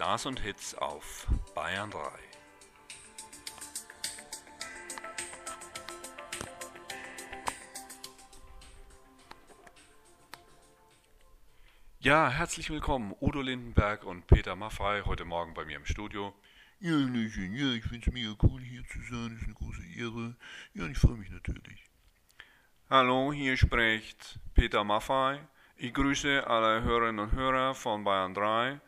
Stars 0.00 0.24
und 0.24 0.40
Hits 0.40 0.74
auf 0.76 1.26
Bayern 1.54 1.90
3. 1.90 2.00
Ja, 11.98 12.30
herzlich 12.30 12.70
willkommen, 12.70 13.14
Udo 13.20 13.42
Lindenberg 13.42 14.04
und 14.04 14.26
Peter 14.26 14.56
Maffei 14.56 15.02
heute 15.04 15.26
Morgen 15.26 15.52
bei 15.52 15.66
mir 15.66 15.76
im 15.76 15.84
Studio. 15.84 16.32
Ja, 16.78 16.92
Hallöchen, 16.92 17.52
ja, 17.52 17.74
ich 17.74 17.84
find's 17.84 18.10
mega 18.10 18.34
cool 18.42 18.62
hier 18.62 18.82
zu 18.86 19.00
sein, 19.02 19.36
ist 19.36 19.44
eine 19.44 19.52
große 19.52 19.84
Ehre. 19.98 20.34
Ja, 20.72 20.86
ich 20.86 20.96
freue 20.96 21.18
mich 21.18 21.28
natürlich. 21.28 21.90
Hallo, 22.88 23.34
hier 23.34 23.54
spricht 23.58 24.40
Peter 24.54 24.82
Maffei. 24.82 25.46
Ich 25.76 25.92
grüße 25.92 26.46
alle 26.46 26.84
Hörerinnen 26.84 27.18
und 27.18 27.32
Hörer 27.32 27.74
von 27.74 28.02
Bayern 28.02 28.32
3 28.32 28.80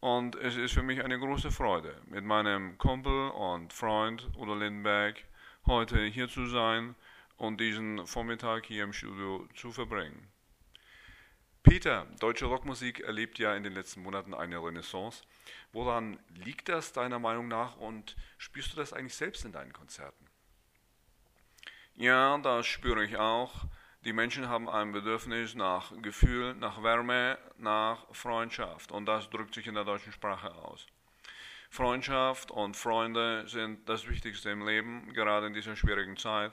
und 0.00 0.34
es 0.36 0.56
ist 0.56 0.72
für 0.72 0.82
mich 0.82 1.04
eine 1.04 1.18
große 1.18 1.50
Freude, 1.50 2.00
mit 2.06 2.24
meinem 2.24 2.78
Kumpel 2.78 3.30
und 3.30 3.72
Freund 3.72 4.28
Udo 4.36 4.54
Lindenberg 4.54 5.22
heute 5.66 6.04
hier 6.04 6.28
zu 6.28 6.46
sein 6.46 6.94
und 7.36 7.60
diesen 7.60 8.06
Vormittag 8.06 8.66
hier 8.66 8.84
im 8.84 8.92
Studio 8.92 9.46
zu 9.54 9.72
verbringen. 9.72 10.28
Peter, 11.62 12.06
deutsche 12.18 12.46
Rockmusik 12.46 13.00
erlebt 13.00 13.38
ja 13.38 13.54
in 13.54 13.62
den 13.62 13.74
letzten 13.74 14.02
Monaten 14.02 14.32
eine 14.32 14.62
Renaissance. 14.62 15.22
Woran 15.72 16.18
liegt 16.30 16.70
das 16.70 16.92
deiner 16.92 17.18
Meinung 17.18 17.48
nach 17.48 17.76
und 17.76 18.16
spürst 18.38 18.72
du 18.72 18.76
das 18.76 18.94
eigentlich 18.94 19.14
selbst 19.14 19.44
in 19.44 19.52
deinen 19.52 19.72
Konzerten? 19.72 20.26
Ja, 21.94 22.38
das 22.38 22.66
spüre 22.66 23.04
ich 23.04 23.18
auch. 23.18 23.66
Die 24.04 24.12
Menschen 24.12 24.48
haben 24.48 24.68
ein 24.68 24.92
Bedürfnis 24.92 25.54
nach 25.54 25.92
Gefühl, 26.00 26.54
nach 26.54 26.82
Wärme, 26.82 27.38
nach 27.58 28.06
Freundschaft 28.14 28.92
und 28.92 29.06
das 29.06 29.28
drückt 29.30 29.54
sich 29.54 29.66
in 29.66 29.74
der 29.74 29.84
deutschen 29.84 30.12
Sprache 30.12 30.54
aus. 30.54 30.86
Freundschaft 31.70 32.50
und 32.50 32.76
Freunde 32.76 33.46
sind 33.46 33.88
das 33.88 34.08
Wichtigste 34.08 34.50
im 34.50 34.66
Leben, 34.66 35.12
gerade 35.12 35.46
in 35.46 35.54
dieser 35.54 35.76
schwierigen 35.76 36.16
Zeit. 36.16 36.52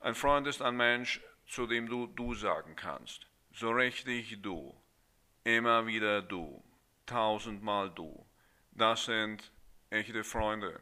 Ein 0.00 0.14
Freund 0.14 0.46
ist 0.46 0.62
ein 0.62 0.76
Mensch, 0.76 1.20
zu 1.46 1.66
dem 1.66 1.88
du 1.88 2.06
du 2.08 2.34
sagen 2.34 2.74
kannst 2.76 3.26
so 3.54 3.70
richtig 3.70 4.42
du, 4.42 4.74
immer 5.44 5.86
wieder 5.86 6.22
du, 6.22 6.62
tausendmal 7.06 7.90
du. 7.90 8.26
Das 8.72 9.04
sind 9.04 9.52
echte 9.90 10.24
Freunde. 10.24 10.80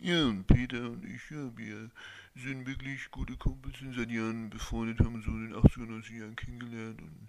Ja, 0.00 0.26
und 0.26 0.46
Peter 0.46 0.90
und 0.90 1.04
ich, 1.04 1.28
ja, 1.30 1.50
wir 1.56 1.90
sind 2.36 2.66
wirklich 2.66 3.10
gute 3.10 3.36
Kumpels, 3.36 3.78
sind 3.78 3.96
seit 3.96 4.10
Jahren 4.10 4.48
befreundet, 4.48 5.00
haben 5.00 5.16
uns 5.16 5.24
so 5.24 5.32
in 5.32 5.50
den 5.50 5.56
80er, 5.56 5.86
90er 5.86 6.18
Jahren 6.20 6.36
kennengelernt 6.36 7.02
und 7.02 7.28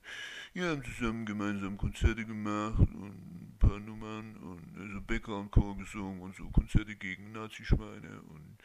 ja, 0.54 0.70
haben 0.70 0.84
zusammen 0.84 1.26
gemeinsam 1.26 1.78
Konzerte 1.78 2.26
gemacht 2.26 2.80
und 2.80 3.16
ein 3.16 3.56
paar 3.58 3.80
Nummern 3.80 4.38
und 4.38 4.78
also 4.80 5.02
Background-Chor 5.02 5.78
gesungen 5.78 6.22
und 6.22 6.36
so 6.36 6.48
Konzerte 6.50 6.96
gegen 6.96 7.32
Nazischweine 7.32 8.22
und 8.22 8.58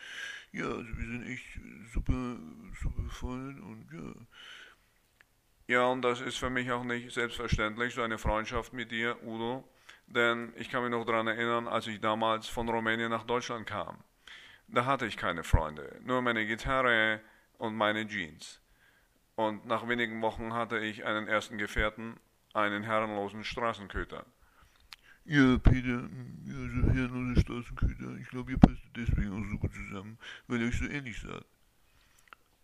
ja, 0.52 0.66
also 0.66 0.98
wir 0.98 1.06
sind 1.06 1.26
echt 1.26 1.60
super, 1.92 2.36
super 2.82 3.02
befreundet 3.02 3.62
und 3.62 3.86
ja, 3.92 4.14
ja, 5.66 5.86
und 5.86 6.02
das 6.02 6.20
ist 6.20 6.36
für 6.36 6.50
mich 6.50 6.70
auch 6.70 6.84
nicht 6.84 7.10
selbstverständlich, 7.10 7.94
so 7.94 8.02
eine 8.02 8.18
Freundschaft 8.18 8.74
mit 8.74 8.90
dir, 8.90 9.16
Udo. 9.24 9.64
Denn 10.06 10.52
ich 10.56 10.68
kann 10.68 10.82
mich 10.82 10.90
noch 10.90 11.04
daran 11.04 11.26
erinnern, 11.26 11.66
als 11.66 11.86
ich 11.86 12.00
damals 12.00 12.48
von 12.48 12.68
Rumänien 12.68 13.10
nach 13.10 13.24
Deutschland 13.24 13.66
kam. 13.66 13.98
Da 14.68 14.86
hatte 14.86 15.06
ich 15.06 15.16
keine 15.16 15.44
Freunde, 15.44 16.00
nur 16.02 16.22
meine 16.22 16.46
Gitarre 16.46 17.20
und 17.58 17.76
meine 17.76 18.06
Jeans. 18.06 18.60
Und 19.34 19.66
nach 19.66 19.88
wenigen 19.88 20.22
Wochen 20.22 20.52
hatte 20.52 20.78
ich 20.78 21.04
einen 21.04 21.26
ersten 21.26 21.58
Gefährten, 21.58 22.18
einen 22.52 22.82
herrenlosen 22.82 23.44
Straßenköter. 23.44 24.24
Ja, 25.24 25.58
Peter, 25.58 26.08
ja, 26.44 26.54
so 26.54 26.92
herrenlose 26.92 27.40
Straßenköter. 27.40 28.16
Ich 28.20 28.28
glaube, 28.28 28.52
ihr 28.52 28.58
passt 28.58 28.82
deswegen 28.94 29.32
auch 29.32 29.50
so 29.50 29.58
gut 29.58 29.72
zusammen, 29.74 30.18
weil 30.46 30.60
ihr 30.60 30.68
euch 30.68 30.78
so 30.78 30.84
ähnlich 30.84 31.20
seid. 31.20 31.44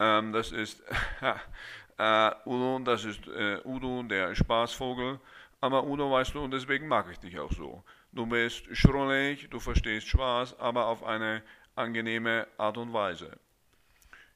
Ähm, 0.00 0.32
das 0.32 0.50
ist 0.50 0.82
äh, 1.98 2.30
Udo, 2.46 2.80
das 2.82 3.04
ist 3.04 3.28
äh, 3.28 3.60
Udo, 3.64 4.02
der 4.02 4.34
Spaßvogel. 4.34 5.20
Aber 5.60 5.84
Udo, 5.84 6.10
weißt 6.10 6.34
du, 6.34 6.40
und 6.40 6.52
deswegen 6.52 6.88
mag 6.88 7.06
ich 7.12 7.18
dich 7.18 7.38
auch 7.38 7.52
so. 7.52 7.84
Du 8.12 8.26
bist 8.26 8.64
schrullig, 8.72 9.48
du 9.50 9.60
verstehst 9.60 10.08
Spaß, 10.08 10.58
aber 10.58 10.86
auf 10.86 11.04
eine 11.04 11.42
angenehme 11.76 12.46
Art 12.56 12.78
und 12.78 12.92
Weise. 12.92 13.38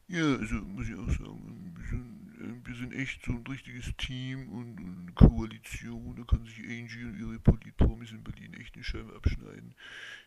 Ja, 0.06 0.22
also 0.22 0.56
muss 0.56 0.86
ich 0.86 0.94
auch 0.94 1.10
sagen, 1.10 1.74
sind, 1.88 2.04
äh, 2.10 2.13
wir 2.38 2.74
sind 2.74 2.92
echt 2.92 3.24
so 3.24 3.32
ein 3.32 3.46
richtiges 3.46 3.94
Team 3.96 4.48
und, 4.48 4.78
und 4.78 5.14
Koalition. 5.14 6.16
Da 6.16 6.24
kann 6.24 6.44
sich 6.44 6.58
Angie 6.60 7.04
und 7.04 7.18
ihre 7.18 7.38
Politpromis 7.38 8.10
in 8.10 8.24
Berlin 8.24 8.54
echt 8.54 8.74
eine 8.74 8.84
Scheibe 8.84 9.14
abschneiden. 9.14 9.74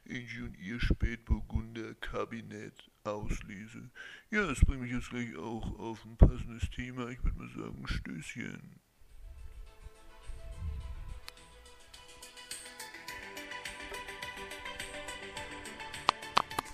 Angie 0.10 0.42
und 0.42 0.58
ihr 0.58 0.80
Spätburgunder 0.80 1.96
Kabinett 1.96 2.90
auslese. 3.04 3.90
Ja, 4.32 4.46
das 4.48 4.62
bringt 4.62 4.82
mich 4.82 4.92
jetzt 4.92 5.10
gleich 5.10 5.36
auch 5.36 5.78
auf 5.80 6.06
ein 6.06 6.18
passendes 6.18 6.70
Thema. 6.70 7.10
Ich 7.10 7.24
würde 7.24 7.38
mal 7.38 7.50
sagen, 7.50 7.88
Stößchen. 7.88 8.87